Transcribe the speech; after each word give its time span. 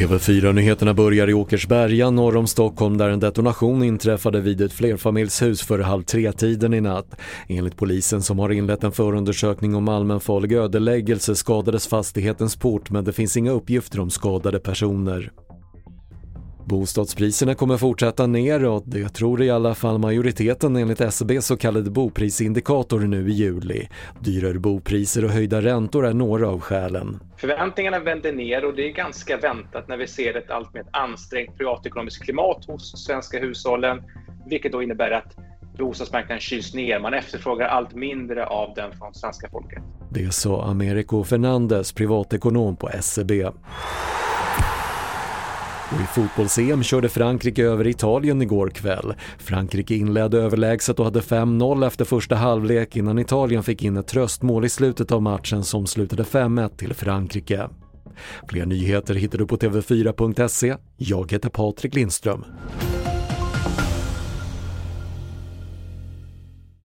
TV4-nyheterna 0.00 0.94
börjar 0.94 1.30
i 1.30 1.34
Åkersberga 1.34 2.10
norr 2.10 2.36
om 2.36 2.46
Stockholm 2.46 2.98
där 2.98 3.08
en 3.08 3.20
detonation 3.20 3.82
inträffade 3.82 4.40
vid 4.40 4.60
ett 4.60 4.72
flerfamiljshus 4.72 5.62
före 5.62 5.82
halv 5.82 6.02
tre-tiden 6.02 6.74
i 6.74 6.80
natt. 6.80 7.20
Enligt 7.48 7.76
polisen 7.76 8.22
som 8.22 8.38
har 8.38 8.52
inlett 8.52 8.84
en 8.84 8.92
förundersökning 8.92 9.74
om 9.74 9.88
allmänfarlig 9.88 10.52
ödeläggelse 10.52 11.36
skadades 11.36 11.86
fastighetens 11.86 12.56
port 12.56 12.90
men 12.90 13.04
det 13.04 13.12
finns 13.12 13.36
inga 13.36 13.50
uppgifter 13.50 14.00
om 14.00 14.10
skadade 14.10 14.58
personer. 14.58 15.32
Bostadspriserna 16.70 17.54
kommer 17.54 17.76
fortsätta 17.76 18.26
neråt, 18.26 18.84
det 18.86 19.08
tror 19.08 19.42
i 19.42 19.50
alla 19.50 19.74
fall 19.74 19.98
majoriteten 19.98 20.76
enligt 20.76 21.00
SCBs 21.00 21.46
så 21.46 21.56
kallade 21.56 21.90
boprisindikator 21.90 23.00
nu 23.00 23.28
i 23.28 23.32
juli. 23.32 23.88
Dyrare 24.20 24.58
bopriser 24.58 25.24
och 25.24 25.30
höjda 25.30 25.60
räntor 25.60 26.06
är 26.06 26.12
några 26.12 26.48
av 26.48 26.60
skälen. 26.60 27.20
Förväntningarna 27.36 27.98
vänder 27.98 28.32
ner 28.32 28.64
och 28.64 28.74
det 28.74 28.88
är 28.88 28.92
ganska 28.92 29.36
väntat 29.36 29.88
när 29.88 29.96
vi 29.96 30.06
ser 30.06 30.36
ett 30.36 30.50
allt 30.50 30.74
mer 30.74 30.84
ansträngt 30.90 31.58
privatekonomiskt 31.58 32.22
klimat 32.22 32.64
hos 32.64 33.04
svenska 33.06 33.38
hushållen, 33.38 34.02
vilket 34.46 34.72
då 34.72 34.82
innebär 34.82 35.10
att 35.10 35.36
bostadsmarknaden 35.78 36.40
kyls 36.40 36.74
ner. 36.74 37.00
Man 37.00 37.14
efterfrågar 37.14 37.66
allt 37.66 37.94
mindre 37.94 38.46
av 38.46 38.74
den 38.74 38.92
från 38.92 39.14
svenska 39.14 39.48
folket. 39.48 39.82
Det 40.10 40.34
sa 40.34 40.64
Americo 40.64 41.24
Fernandez, 41.24 41.92
privatekonom 41.92 42.76
på 42.76 42.88
SCB. 42.88 43.50
Och 45.94 46.00
i 46.00 46.04
fotbolls-EM 46.04 46.82
körde 46.82 47.08
Frankrike 47.08 47.64
över 47.64 47.86
Italien 47.86 48.42
igår 48.42 48.68
kväll. 48.68 49.14
Frankrike 49.38 49.94
inledde 49.94 50.38
överlägset 50.38 50.98
och 50.98 51.04
hade 51.04 51.20
5-0 51.20 51.86
efter 51.86 52.04
första 52.04 52.36
halvlek 52.36 52.96
innan 52.96 53.18
Italien 53.18 53.62
fick 53.62 53.82
in 53.82 53.96
ett 53.96 54.06
tröstmål 54.06 54.64
i 54.64 54.68
slutet 54.68 55.12
av 55.12 55.22
matchen 55.22 55.64
som 55.64 55.86
slutade 55.86 56.22
5-1 56.22 56.76
till 56.76 56.94
Frankrike. 56.94 57.68
Fler 58.48 58.66
nyheter 58.66 59.14
hittar 59.14 59.38
du 59.38 59.46
på 59.46 59.56
TV4.se. 59.56 60.76
Jag 60.96 61.32
heter 61.32 61.48
Patrik 61.48 61.94
Lindström. 61.94 62.44